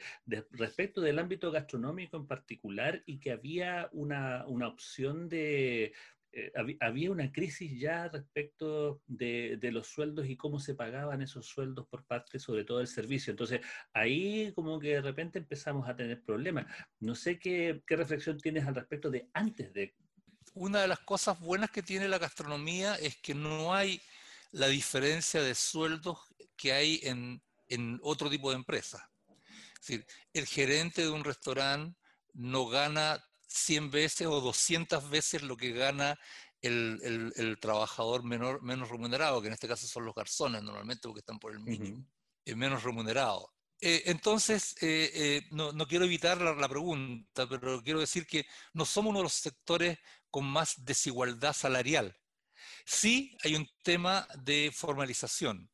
[0.52, 5.94] respecto del ámbito gastronómico en particular y que había una, una opción de,
[6.38, 11.88] eh, había una crisis ya respecto de, los sueldos y cómo se pagaban esos sueldos
[11.88, 13.32] por parte sobre todo del servicio.
[13.32, 13.62] Entonces,
[13.94, 16.66] ahí como que de repente empezamos a tener problemas.
[17.00, 19.96] No sé qué, reflexión tienes al respecto de antes de...
[20.54, 24.02] Una de las cosas buenas que tiene la gastronomía es que no hay
[24.52, 26.20] la diferencia de sueldos
[26.58, 29.02] que hay en, en otro tipo de empresas.
[29.76, 31.98] Es decir, el gerente de un restaurante
[32.34, 36.18] no gana 100 veces o 200 veces lo que gana
[36.62, 41.40] el, trabajador menor, menos remunerado, que en este caso son los garzones normalmente porque están
[41.40, 42.06] por el mínimo,
[42.44, 43.52] es menos remunerado.
[43.82, 49.12] Eh, entonces, eh, eh, no, quiero evitar la, pregunta, pero quiero decir que no somos
[49.12, 52.18] uno de los sectores con más desigualdad salarial.
[52.86, 55.70] Sí hay un tema de formalización.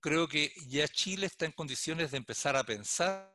[0.00, 3.34] Creo que ya Chile está en condiciones de empezar a pensar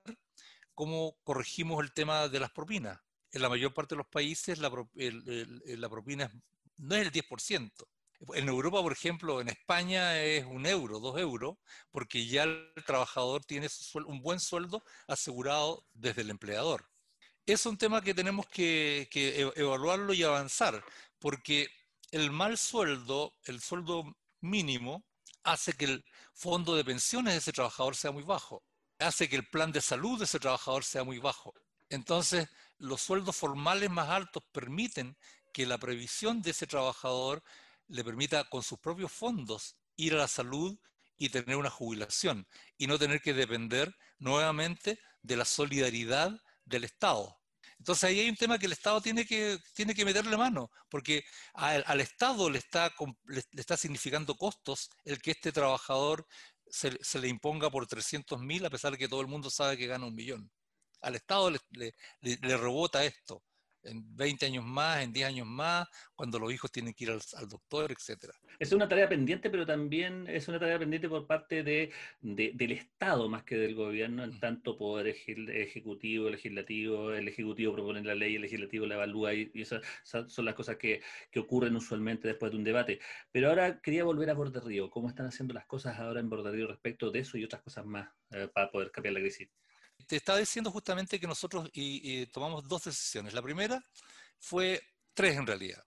[0.75, 2.99] cómo corregimos el tema de las propinas.
[3.31, 6.31] En la mayor parte de los países la, la propina
[6.77, 7.71] no es el 10%.
[8.33, 11.55] En Europa, por ejemplo, en España es un euro, dos euros,
[11.89, 13.67] porque ya el trabajador tiene
[14.05, 16.85] un buen sueldo asegurado desde el empleador.
[17.45, 20.83] Es un tema que tenemos que, e-, evaluarlo y avanzar,
[21.17, 21.69] porque
[22.11, 24.03] el mal sueldo, el sueldo
[24.41, 25.05] mínimo,
[25.43, 28.63] hace que el fondo de pensiones de ese trabajador sea muy bajo,
[28.99, 31.53] hace que el plan de salud de ese trabajador sea muy bajo.
[31.87, 35.17] Entonces, los sueldos formales más altos permiten
[35.53, 37.43] que la previsión de ese trabajador
[37.87, 40.77] le permita con sus propios fondos ir a la salud
[41.17, 47.37] y tener una jubilación y no tener que depender nuevamente de la solidaridad del Estado.
[47.77, 51.23] Entonces ahí hay un tema que el Estado tiene que, tiene que meterle mano, porque
[51.53, 52.93] al, Estado le está,
[53.25, 56.27] le, está significando costos el que este trabajador
[56.69, 59.87] se, le imponga por 300 mil a pesar de que todo el mundo sabe que
[59.87, 60.51] gana un millón.
[61.01, 63.43] Al Estado le rebota esto
[63.83, 67.47] en 20 años más, en 10 años más, cuando los hijos tienen que ir al,
[67.47, 68.33] doctor, etcétera.
[68.59, 73.29] Es una tarea pendiente, pero también es una tarea pendiente por parte de, del Estado
[73.29, 78.41] más que del gobierno, en tanto poder ejecutivo, legislativo, el ejecutivo propone la ley, el
[78.41, 82.63] legislativo la evalúa y, esas, son las cosas que, que, ocurren usualmente después de un
[82.63, 82.99] debate.
[83.31, 86.51] Pero ahora quería volver a Borde Río, ¿cómo están haciendo las cosas ahora en Borde
[86.51, 89.49] Río respecto de eso y otras cosas más eh, para poder cambiar la crisis?
[90.07, 91.69] Te estaba diciendo justamente que nosotros
[92.31, 93.33] tomamos dos decisiones.
[93.33, 93.83] La primera
[94.39, 94.81] fue
[95.13, 95.83] tres en realidad.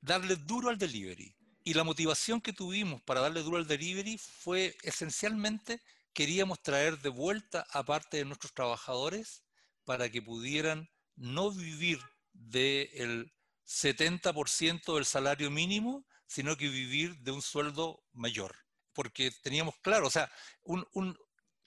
[0.00, 1.34] Darle duro al delivery.
[1.64, 5.80] Y la motivación que tuvimos para darle duro al delivery fue esencialmente
[6.12, 9.42] queríamos traer de vuelta a parte de nuestros trabajadores
[9.84, 12.00] para que pudieran no vivir
[12.32, 13.32] del
[13.66, 18.56] 70% del salario mínimo, sino que vivir de un sueldo mayor.
[18.92, 20.30] Porque teníamos claro, o sea,
[20.62, 21.16] un,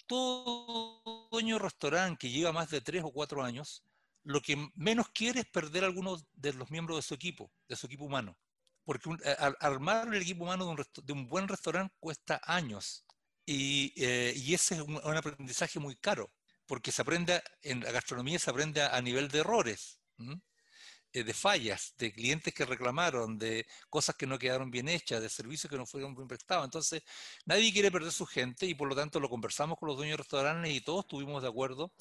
[0.08, 3.84] todo dueño de restaurante que lleva más de tres o cuatro años,
[4.24, 7.76] lo que menos quiere es perder a alguno de los miembros de su equipo, de
[7.76, 8.38] su equipo humano.
[8.84, 9.10] Porque
[9.60, 13.06] armar el equipo humano de un, buen restaurante cuesta años.
[13.46, 16.32] Y, eh, ese es un, aprendizaje muy caro,
[16.65, 20.00] porque se aprende, en la gastronomía se aprende a, nivel de errores.
[21.23, 25.69] De fallas, de clientes que reclamaron, de cosas que no quedaron bien hechas, de servicios
[25.69, 26.65] que no fueron bien prestados.
[26.65, 27.04] Entonces,
[27.45, 30.23] nadie quiere perder su gente y por lo tanto lo conversamos con los dueños de
[30.23, 31.91] restaurantes y todos estuvimos de acuerdo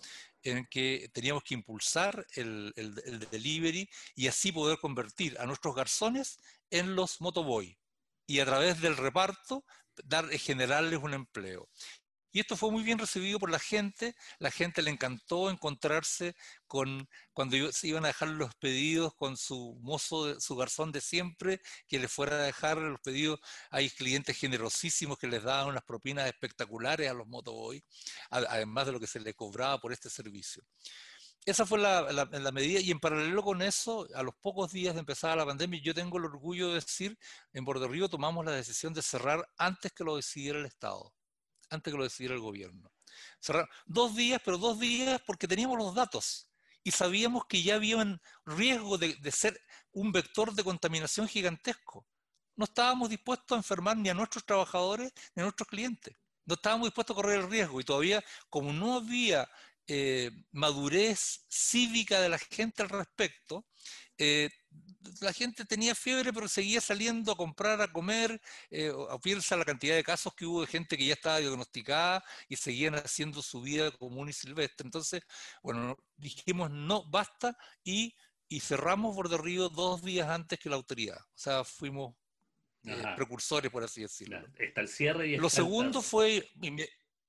[0.42, 6.38] en que teníamos que impulsar el, el delivery y así poder convertir a nuestros garzones
[6.70, 7.79] en los motoboy
[8.27, 9.64] y a través del reparto
[10.05, 11.68] dar, generarles un empleo.
[12.35, 14.16] Y esto fue muy bien recibido por la gente.
[14.40, 16.35] La gente le encantó encontrarse
[16.66, 21.61] con, cuando se iban a dejar los pedidos con su mozo, su garzón de siempre,
[21.87, 23.38] que le fuera a dejar los pedidos.
[23.70, 27.85] Hay clientes generosísimos que les daban unas propinas espectaculares a los motoboy,
[28.31, 30.64] además de lo que se le cobraba por este servicio.
[31.47, 35.37] Esa fue la, medida y en paralelo con eso, a los pocos días de empezar
[35.37, 37.16] la pandemia, yo tengo el orgullo de decir,
[37.53, 41.13] en Borde Río tomamos la decisión de cerrar antes que lo decidiera el Estado
[41.75, 42.91] antes que lo decidiera el gobierno.
[43.87, 46.49] dos días, pero dos días porque teníamos los datos
[46.83, 49.61] y sabíamos que ya había un riesgo de, ser
[49.93, 52.07] un vector de contaminación gigantesco.
[52.57, 56.15] No estábamos dispuestos a enfermar ni a nuestros trabajadores ni a nuestros clientes.
[56.45, 59.49] No estábamos dispuestos a correr el riesgo y todavía, como no había
[59.87, 63.67] eh, madurez cívica de la gente al respecto,
[64.18, 64.50] eh,
[65.20, 69.64] la gente tenía fiebre, pero seguía saliendo a comprar, a comer, eh, a piensa la
[69.64, 73.61] cantidad de casos que hubo de gente que ya estaba diagnosticada y seguían haciendo su
[73.61, 74.87] vida común y silvestre.
[74.87, 75.22] Entonces,
[75.62, 78.14] bueno, dijimos no, basta y,
[78.48, 81.18] y cerramos Borde Río dos días antes que la autoridad.
[81.18, 82.14] O sea, fuimos
[82.85, 84.44] eh, precursores, por así decirlo.
[84.59, 86.50] Está el cierre y Lo segundo fue,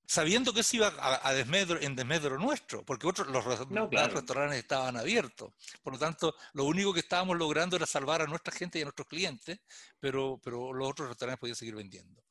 [0.07, 5.53] sabiendo que eso iba a, desmedro, en desmedro nuestro, porque otros los, restaurantes estaban abiertos.
[5.83, 8.85] Por lo tanto, lo único que estábamos logrando era salvar a nuestra gente y a
[8.85, 9.59] nuestros clientes,
[9.99, 12.23] pero, pero los otros restaurantes podían seguir vendiendo.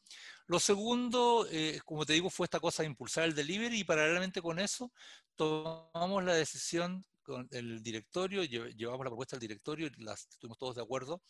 [0.47, 4.43] Lo segundo, eh, como te digo, fue esta cosa de impulsar el delivery y paralelamente
[4.43, 4.93] con eso
[5.37, 10.77] tomamos la decisión con el directorio, llevamos la propuesta al directorio y las, estuvimos todos
[10.77, 11.23] de acuerdo,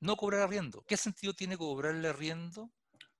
[0.00, 0.84] no cobrar arriendo.
[0.86, 2.70] ¿Qué sentido tiene cobrarle arriendo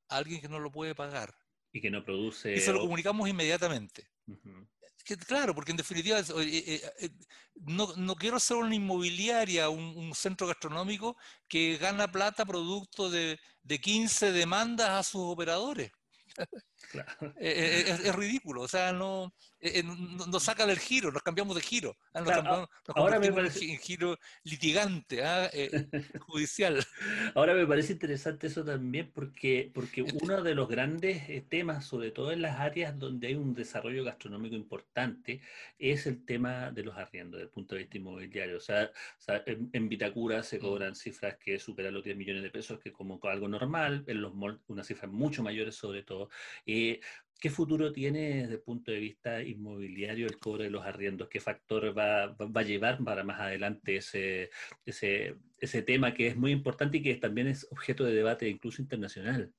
[0.09, 1.35] a alguien que no lo puede pagar?
[1.73, 2.55] Y que no produce...
[2.55, 4.07] Y se lo comunicamos inmediatamente.
[5.27, 6.25] claro, porque en definitiva eh,
[7.01, 7.11] eh,
[7.55, 11.17] no, no, quiero ser una inmobiliaria, un, centro gastronómico
[11.49, 15.91] que gana plata producto de, de 15 demandas a sus operadores.
[16.95, 21.63] Eh, eh, es, ridículo, o sea, no, eh, no, saca del giro, nos cambiamos de
[21.63, 21.97] giro.
[22.15, 22.69] ¿ah?
[22.95, 25.51] ahora me parece en giro litigante, ¿ah?
[26.21, 26.85] judicial.
[27.35, 32.33] Ahora me parece interesante eso también porque, porque uno de los grandes temas, sobre todo
[32.33, 35.41] en las áreas donde hay un desarrollo gastronómico importante,
[35.79, 38.57] es el tema de los arriendos desde el punto de vista inmobiliario.
[38.57, 38.91] O sea,
[39.47, 40.61] en, Vitacura se mm.
[40.61, 44.35] cobran cifras que superan los 10 millones de pesos, que como algo normal, en los
[44.35, 46.29] malls unas cifras mucho mayores sobre todo.
[46.67, 46.82] Eh,
[47.43, 51.29] ¿Qué futuro tiene desde el punto de vista inmobiliario el cobro de los arriendos?
[51.29, 54.49] ¿Qué factor va, a llevar para más adelante ese,
[55.85, 59.53] tema que es muy importante y que también es objeto de debate incluso internacional?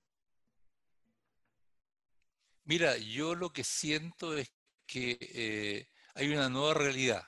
[2.64, 4.54] Mira, yo lo que siento es
[4.86, 7.24] que eh, hay una nueva realidad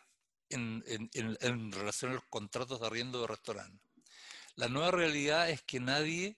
[0.47, 3.89] en, en, relación a los contratos de arriendo de restaurante.
[4.55, 6.37] La nueva realidad es que nadie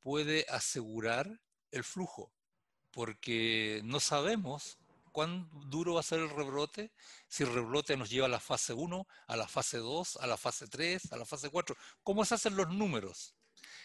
[0.00, 1.38] puede asegurar
[1.70, 2.32] el flujo
[2.98, 4.76] porque no sabemos
[5.12, 6.90] cuán duro va a ser el rebrote,
[7.28, 10.36] si el rebrote nos lleva a la fase 1, a la fase 2, a la
[10.36, 11.76] fase 3, a la fase 4.
[12.02, 13.36] ¿Cómo se hacen los números?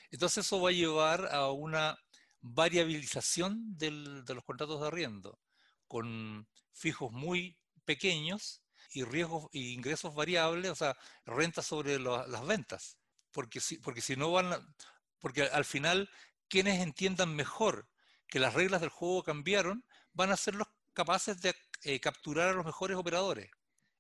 [0.09, 1.95] Entonces eso va a llevar a una
[2.41, 5.39] variabilización de los contratos de arriendo,
[5.87, 12.97] con fijos muy pequeños y riesgos e ingresos variables, o sea, renta sobre las ventas.
[13.29, 14.73] Porque si, porque si no van,
[15.19, 16.09] porque al final
[16.47, 17.87] quienes entiendan mejor
[18.33, 22.53] que las reglas del juego cambiaron, van a ser los capaces de eh, capturar a
[22.53, 23.51] los mejores operadores.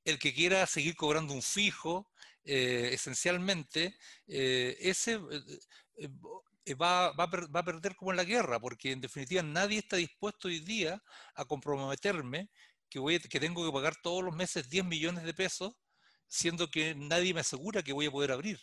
[0.03, 2.09] El que quiera seguir cobrando un fijo,
[2.43, 5.19] eh, esencialmente, eh, ese
[6.81, 10.99] va, a perder como en la guerra, porque en definitiva nadie está dispuesto hoy día
[11.35, 12.49] a comprometerme
[12.89, 15.75] que, voy que tengo que pagar todos los meses 10 millones de pesos,
[16.27, 18.59] siendo que nadie me asegura que voy a poder abrir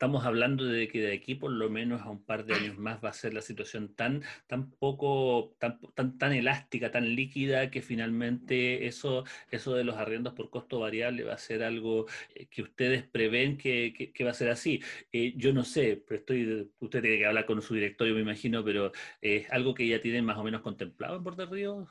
[0.00, 3.04] estamos hablando de que de aquí por lo menos a un par de años más
[3.04, 7.82] va a ser la situación tan, tan poco, tan, tan, tan elástica, tan líquida, que
[7.82, 12.62] finalmente eso, eso de los arriendos por costo variable va a ser algo eh, que
[12.62, 14.80] ustedes prevén que, va a ser así.
[15.12, 18.64] Eh, yo no sé, pero estoy, usted tiene que hablar con su directorio, me imagino,
[18.64, 21.86] pero es algo que ya tienen más o menos contemplado en Puerto Río.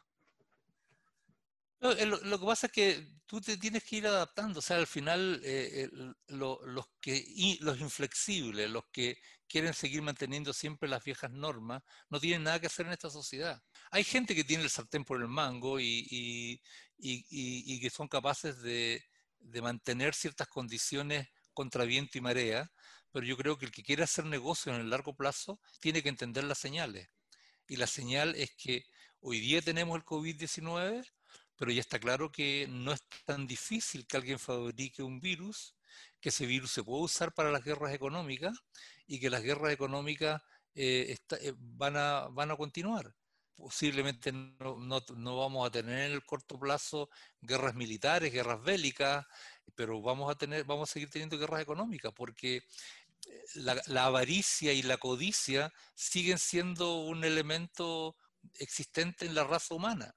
[1.81, 4.87] Eh, lo, que pasa es que tú te tienes que ir adaptando, o sea, al
[4.87, 5.89] final eh,
[6.27, 6.59] los,
[6.99, 12.59] que, los inflexibles, los que quieren seguir manteniendo siempre las viejas normas, no tienen nada
[12.59, 13.61] que hacer en esta sociedad.
[13.91, 16.61] Hay gente que tiene el sartén por el mango y,
[17.01, 19.01] que son capaces de,
[19.39, 22.69] de, mantener ciertas condiciones contra viento y marea,
[23.11, 26.09] pero yo creo que el que quiere hacer negocio en el largo plazo tiene que
[26.09, 27.09] entender las señales.
[27.67, 28.85] Y la señal es que
[29.21, 31.05] hoy día tenemos el COVID-19,
[31.59, 35.75] pero ya está claro que no es tan difícil que alguien fabrique un virus,
[36.21, 38.57] que ese virus se puede usar para las guerras económicas
[39.05, 40.41] y que las guerras económicas
[40.73, 43.13] eh, eh, van, a, continuar.
[43.57, 47.09] Posiblemente no, vamos a tener en el corto plazo
[47.41, 49.25] guerras militares, guerras bélicas,
[49.75, 54.81] pero vamos a, tener, vamos a seguir teniendo guerras económicas porque eh, la avaricia y
[54.81, 58.15] la codicia siguen siendo un elemento
[58.53, 60.15] existente en la raza humana.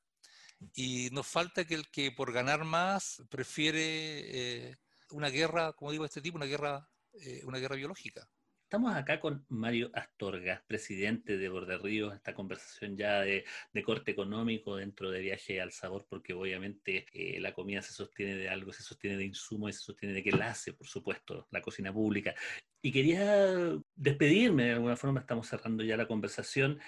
[0.75, 4.77] Y nos falta que el que por ganar más prefiere eh,
[5.11, 8.29] una guerra, como digo, este tipo, una guerra, eh, una guerra biológica.
[8.73, 13.45] Estamos acá con Mario Astorga, presidente de Borde Ríos, esta conversación ya de,
[13.85, 18.49] corte económico dentro de Viaje al Sabor, porque obviamente eh, la comida se sostiene de
[18.49, 21.61] algo, se sostiene de insumos y se sostiene de que la hace, por supuesto, la
[21.61, 22.35] cocina pública.
[22.85, 26.81] Y quería despedirme, de alguna forma estamos cerrando ya la conversación,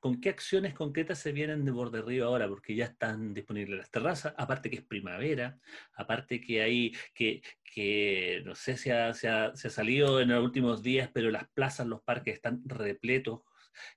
[0.00, 2.48] ¿con qué acciones concretas se vienen de Borde Río ahora?
[2.48, 5.58] Porque ya están disponibles las terrazas, aparte que es primavera,
[5.94, 10.82] aparte que hay, que, que no sé si ha, se ha, salido en los últimos
[10.82, 13.40] días, pero las plazas, los parques están repletos,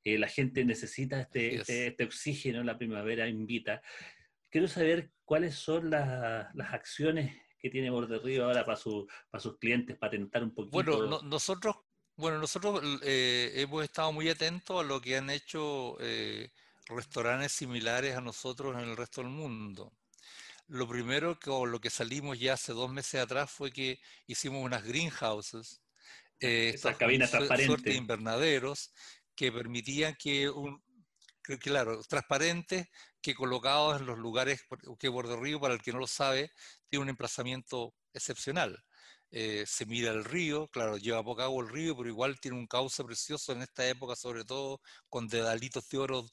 [0.04, 3.82] eh, la gente necesita este, este, este, oxígeno, la primavera invita.
[4.50, 9.58] Quiero saber cuáles son las acciones que tiene Borde Río ahora para, su, para sus
[9.58, 10.72] clientes, para tentar un poquito.
[10.72, 11.76] Bueno, nosotros
[12.20, 16.52] bueno, nosotros eh, hemos estado muy atentos a lo que han hecho eh,
[16.88, 19.94] restaurantes similares a nosotros en el resto del mundo.
[20.68, 24.62] Lo primero que, o lo que salimos ya hace dos meses atrás fue que hicimos
[24.62, 25.82] unas greenhouses,
[26.42, 28.92] eh, estas cabinas transparentes, invernaderos,
[29.34, 30.84] que permitían que un,
[31.58, 32.88] claro, transparentes,
[33.22, 34.62] que colocados en los lugares,
[35.00, 36.52] que Borde Río, para el que no lo sabe,
[36.90, 38.84] tiene un emplazamiento excepcional.
[39.32, 42.68] Eh, se mira el río, claro, lleva poca agua el río, pero igual tiene un
[42.68, 46.26] cauce precioso en esta época, sobre todo con dedalitos de oro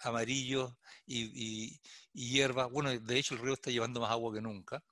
[0.00, 0.72] amarillos
[1.06, 1.80] y,
[2.12, 2.66] hierba.
[2.66, 4.82] Bueno, de hecho el río está llevando más agua que nunca.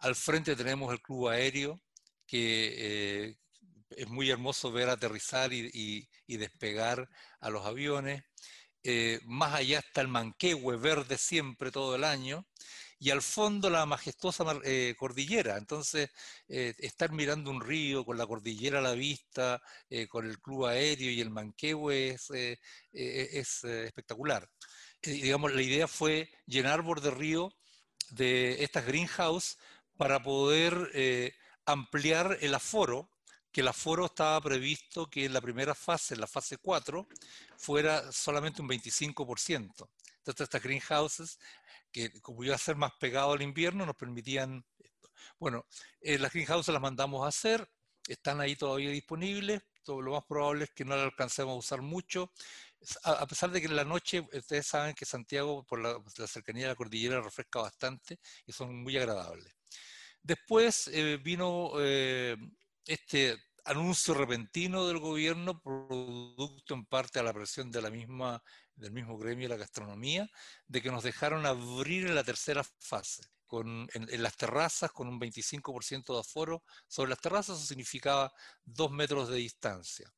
[0.00, 1.80] Al frente tenemos el club aéreo,
[2.26, 3.36] que eh,
[3.90, 7.08] es muy hermoso ver aterrizar y, despegar
[7.40, 8.22] a los aviones.
[8.84, 12.46] Eh, más allá está el Manquehue, verde siempre todo el año,
[12.98, 15.56] y al fondo la majestuosa eh, cordillera.
[15.56, 16.10] Entonces,
[16.48, 19.62] eh, estar mirando un río con la cordillera a la vista,
[20.08, 22.30] con el club aéreo y el Manquehue es,
[22.92, 24.48] es espectacular.
[25.02, 27.52] digamos, la idea fue llenar Borde Río
[28.10, 29.58] de estas greenhouse
[29.96, 31.34] para poder
[31.66, 33.11] ampliar el aforo
[33.52, 37.06] que el aforo estaba previsto que en la primera fase, en la fase 4,
[37.56, 39.88] fuera solamente un 25%.
[40.18, 41.38] Entonces, estas greenhouses
[41.92, 45.10] que como iba a ser más pegado al invierno, nos permitían esto.
[45.38, 45.66] Bueno,
[46.00, 47.68] eh, las greenhouses las mandamos a hacer,
[48.08, 51.82] están ahí todavía disponibles, todo, lo más probable es que no las alcancemos a usar
[51.82, 52.32] mucho,
[53.04, 56.68] a, pesar de que en la noche, ustedes saben que Santiago, por la, cercanía de
[56.70, 59.54] la cordillera, refresca bastante y son muy agradables.
[60.22, 62.36] Después eh, vino eh,
[62.86, 68.42] este anuncio repentino del gobierno, producto en parte a la presión de la misma
[68.74, 70.28] del mismo gremio de la gastronomía,
[70.66, 75.20] de que nos dejaron abrir en la tercera fase, con, en, las terrazas con un
[75.20, 76.64] 25% de aforo.
[76.88, 78.32] Sobre las terrazas eso significaba
[78.64, 80.10] dos metros de distancia.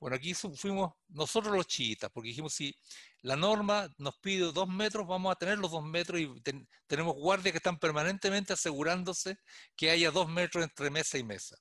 [0.00, 2.74] Bueno, aquí fuimos nosotros los chiitas, porque dijimos, si
[3.22, 6.32] la norma nos pide dos metros, vamos a tener los dos metros y
[6.86, 9.38] tenemos guardias que están permanentemente asegurándose
[9.76, 11.56] que haya dos metros entre mesa y mesa.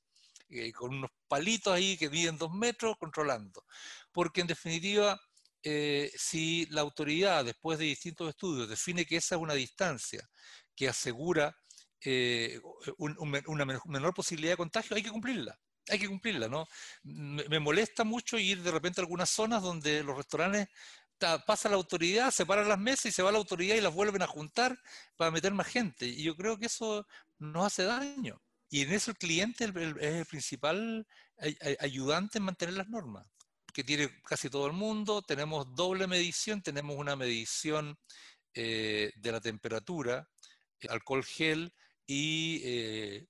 [0.49, 3.65] Eh, con unos palitos ahí que miden dos metros controlando.
[4.11, 5.19] Porque en definitiva,
[5.61, 10.27] eh, si la autoridad, después de distintos estudios, define que esa es una distancia
[10.75, 11.55] que asegura
[12.01, 12.61] eh,
[12.97, 15.59] una menor posibilidad de contagio, hay que cumplirla.
[15.89, 16.67] Hay que cumplirla, ¿no?
[17.03, 20.67] Me, molesta mucho ir de repente a algunas zonas donde los restaurantes
[21.45, 24.27] pasa la autoridad, separan las mesas y se va la autoridad y las vuelven a
[24.27, 24.77] juntar
[25.15, 26.05] para meter más gente.
[26.05, 27.07] Y yo creo que eso
[27.39, 28.41] nos hace daño.
[28.69, 31.07] Y en eso el cliente es el principal
[31.79, 33.25] ayudante en mantener las normas
[33.77, 35.21] que tiene casi todo el mundo.
[35.21, 37.95] Tenemos doble medición, tenemos una medición
[38.55, 40.27] eh, de la temperatura,
[40.79, 41.71] eh, alcohol gel
[42.07, 43.27] y eh,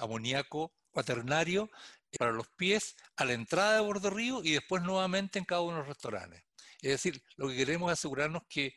[0.00, 1.70] amoníaco cuaternario
[2.18, 5.74] para los pies a la entrada de Borde Río y después nuevamente en cada uno
[5.74, 6.42] de los restaurantes.
[6.80, 8.74] Es decir, lo que queremos es asegurarnos que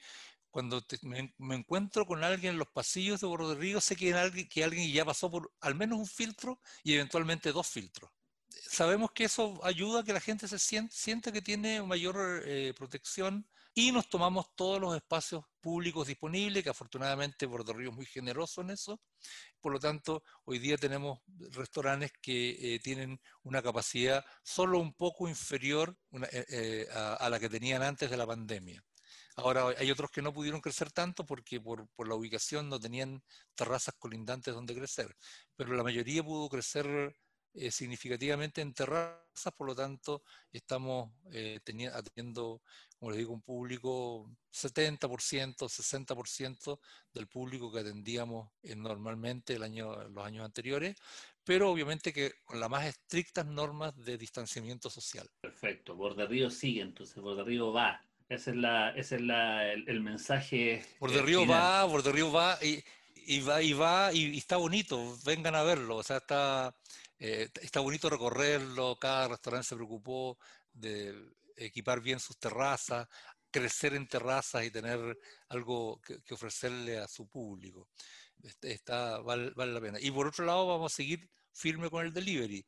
[0.56, 4.64] cuando me, encuentro con alguien en los pasillos de Borde Río, sé que, alguien, que
[4.64, 8.10] alguien ya pasó por al menos un filtro y eventualmente dos filtros
[8.70, 13.46] sabemos que eso ayuda a que la gente se sienta, que tiene mayor eh, protección
[13.74, 18.62] y nos tomamos todos los espacios públicos disponibles, que afortunadamente Borde Río es muy generoso
[18.62, 19.02] en eso.
[19.60, 21.20] Por lo tanto, hoy día tenemos
[21.52, 25.98] restaurantes que eh, tienen una capacidad solo un poco inferior
[26.32, 28.82] eh, a, la que tenían antes de la pandemia.
[29.38, 33.22] Ahora, hay otros que no pudieron crecer tanto porque por, la ubicación no tenían
[33.54, 35.14] terrazas colindantes donde crecer,
[35.56, 37.14] pero la mayoría pudo crecer
[37.54, 40.24] eh, significativamente en terrazas, por lo tanto
[40.54, 42.62] estamos eh, teniendo,
[42.98, 46.80] como les digo, un público 70%, 60%
[47.14, 50.96] del público que atendíamos normalmente el año, los años anteriores,
[51.44, 55.30] pero obviamente que con las más estrictas normas de distanciamiento social.
[55.42, 58.02] Perfecto, Borde Río sigue, entonces Borde Río va.
[58.28, 60.84] Ese es, la, ese es la, el, mensaje.
[61.00, 62.84] Borde Río va, Borde Río va y,
[63.28, 66.76] y va y va y, está bonito, vengan a verlo, o sea, está
[67.20, 70.38] eh, está bonito recorrerlo, cada restaurante se preocupó
[70.74, 71.16] de
[71.56, 73.08] equipar bien sus terrazas,
[73.50, 75.18] crecer en terrazas y tener
[75.50, 77.88] algo que, ofrecerle a su público.
[78.44, 79.98] Este, está, vale, la pena.
[80.02, 82.66] Y por otro lado, vamos a seguir firme con el delivery.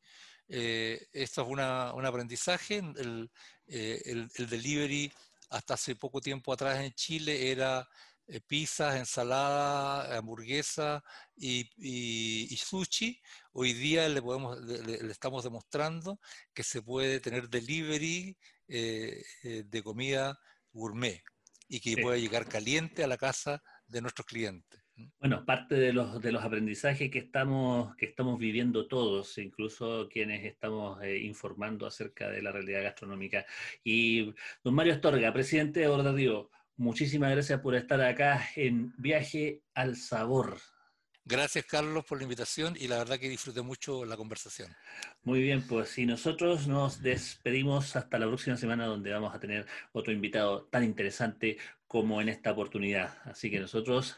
[0.47, 2.78] Eh, esto es una, un aprendizaje.
[2.78, 3.30] El,
[3.68, 5.12] eh, el, el, delivery
[5.50, 7.88] hasta hace poco tiempo atrás en Chile era
[8.28, 11.02] eh, pizzas, ensalada, hamburguesa
[11.36, 13.22] y, sushi,
[13.54, 16.20] hoy día le, podemos, le, estamos demostrando
[16.54, 18.38] que se puede tener delivery
[18.68, 20.38] eh, eh, de comida
[20.74, 21.24] gourmet
[21.70, 24.87] y que puede llegar caliente a la casa de nuestros clientes.
[25.20, 30.45] Bueno, parte de los, de los aprendizajes que estamos, que estamos viviendo todos, incluso quienes
[30.45, 33.45] estamos informando acerca de la realidad gastronómica.
[33.84, 34.34] Y
[34.64, 40.60] don Mario Astorga, presidente de Bordadío, Muchísimas gracias por estar acá en Viaje al Sabor.
[41.26, 44.72] Gracias, Carlos, por la invitación y la verdad que disfruté mucho la conversación.
[45.24, 49.66] Muy bien, pues y nosotros nos despedimos hasta la próxima semana donde vamos a tener
[49.91, 53.18] otro invitado tan interesante como en esta oportunidad.
[53.26, 54.18] Así que nosotros